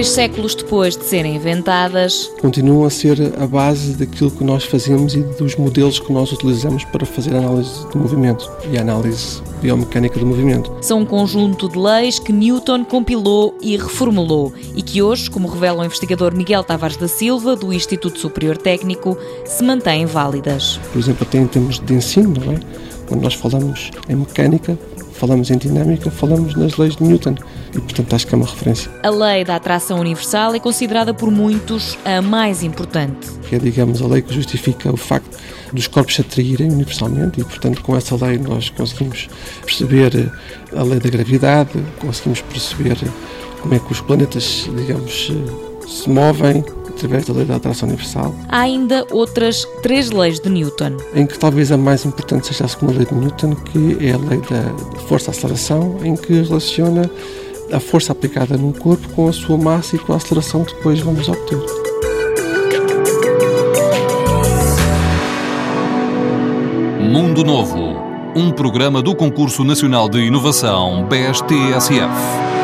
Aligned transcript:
Três 0.00 0.12
séculos 0.12 0.54
depois 0.54 0.96
de 0.96 1.04
serem 1.04 1.36
inventadas, 1.36 2.32
continuam 2.40 2.86
a 2.86 2.90
ser 2.90 3.20
a 3.38 3.46
base 3.46 3.92
daquilo 3.92 4.30
que 4.30 4.42
nós 4.42 4.64
fazemos 4.64 5.14
e 5.14 5.20
dos 5.20 5.56
modelos 5.56 6.00
que 6.00 6.10
nós 6.10 6.32
utilizamos 6.32 6.84
para 6.84 7.04
fazer 7.04 7.34
a 7.34 7.38
análise 7.38 7.86
do 7.88 7.98
movimento 7.98 8.50
e 8.72 8.78
a 8.78 8.80
análise 8.80 9.42
biomecânica 9.60 10.18
do 10.18 10.24
movimento. 10.24 10.72
São 10.80 11.00
um 11.00 11.04
conjunto 11.04 11.68
de 11.68 11.78
leis 11.78 12.18
que 12.18 12.32
Newton 12.32 12.82
compilou 12.82 13.54
e 13.60 13.76
reformulou 13.76 14.54
e 14.74 14.80
que 14.80 15.02
hoje, 15.02 15.30
como 15.30 15.46
revela 15.46 15.82
o 15.82 15.84
investigador 15.84 16.34
Miguel 16.34 16.64
Tavares 16.64 16.96
da 16.96 17.06
Silva, 17.06 17.54
do 17.54 17.70
Instituto 17.70 18.18
Superior 18.18 18.56
Técnico, 18.56 19.18
se 19.44 19.62
mantêm 19.62 20.06
válidas. 20.06 20.80
Por 20.94 20.98
exemplo, 20.98 21.26
até 21.28 21.36
em 21.36 21.46
termos 21.46 21.78
de 21.78 21.92
ensino, 21.92 22.40
é? 22.50 22.58
quando 23.06 23.20
nós 23.20 23.34
falamos 23.34 23.90
em 24.08 24.16
mecânica, 24.16 24.78
falamos 25.12 25.50
em 25.50 25.58
dinâmica, 25.58 26.10
falamos 26.10 26.54
nas 26.54 26.78
leis 26.78 26.96
de 26.96 27.02
Newton 27.02 27.34
e, 27.74 27.80
portanto, 27.80 28.14
acho 28.14 28.26
que 28.26 28.34
é 28.34 28.36
uma 28.36 28.46
referência. 28.46 28.90
A 29.02 29.10
lei 29.10 29.44
da 29.44 29.56
atração 29.56 30.00
universal 30.00 30.54
é 30.54 30.58
considerada 30.58 31.14
por 31.14 31.30
muitos 31.30 31.98
a 32.04 32.20
mais 32.20 32.62
importante. 32.62 33.28
É, 33.50 33.58
digamos, 33.58 34.00
a 34.02 34.06
lei 34.06 34.22
que 34.22 34.34
justifica 34.34 34.92
o 34.92 34.96
facto 34.96 35.38
dos 35.72 35.86
corpos 35.86 36.14
se 36.14 36.20
atraírem 36.20 36.70
universalmente 36.70 37.40
e, 37.40 37.44
portanto, 37.44 37.82
com 37.82 37.96
essa 37.96 38.16
lei 38.24 38.38
nós 38.38 38.70
conseguimos 38.70 39.28
perceber 39.64 40.32
a 40.76 40.82
lei 40.82 40.98
da 40.98 41.10
gravidade, 41.10 41.72
conseguimos 41.98 42.40
perceber 42.42 42.96
como 43.60 43.74
é 43.74 43.78
que 43.78 43.92
os 43.92 44.00
planetas, 44.00 44.68
digamos, 44.76 45.32
se 45.86 46.08
movem, 46.08 46.64
através 46.88 47.24
da 47.24 47.32
lei 47.32 47.44
da 47.44 47.56
atração 47.56 47.88
universal. 47.88 48.34
Há 48.48 48.60
ainda 48.60 49.06
outras 49.10 49.66
três 49.82 50.10
leis 50.10 50.38
de 50.38 50.48
Newton. 50.48 50.96
Em 51.14 51.26
que 51.26 51.38
talvez 51.38 51.72
a 51.72 51.76
mais 51.76 52.04
importante 52.04 52.48
seja 52.48 52.64
a 52.64 52.68
segunda 52.68 52.92
lei 52.92 53.06
de 53.06 53.14
Newton, 53.14 53.54
que 53.54 53.96
é 54.00 54.12
a 54.12 54.18
lei 54.18 54.38
da 54.40 55.00
força-aceleração, 55.08 55.98
em 56.04 56.14
que 56.14 56.42
relaciona 56.42 57.10
a 57.72 57.80
força 57.80 58.12
aplicada 58.12 58.56
num 58.56 58.72
corpo 58.72 59.08
com 59.10 59.28
a 59.28 59.32
sua 59.32 59.56
massa 59.56 59.96
e 59.96 59.98
com 59.98 60.12
a 60.12 60.16
aceleração 60.16 60.64
que 60.64 60.74
depois 60.74 61.00
vamos 61.00 61.28
obter. 61.28 61.58
Mundo 67.00 67.44
Novo, 67.44 67.96
um 68.36 68.50
programa 68.50 69.02
do 69.02 69.14
Concurso 69.14 69.64
Nacional 69.64 70.08
de 70.08 70.20
Inovação 70.20 71.06
BSTSF. 71.08 72.59